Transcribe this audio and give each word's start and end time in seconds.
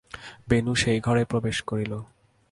বেণু 0.49 0.73
সেই 0.75 0.99
ঘরেই 0.99 1.25
প্রবেশ 1.25 1.57
করিল। 1.61 1.93